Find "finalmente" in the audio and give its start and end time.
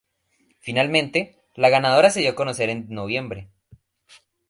0.57-1.35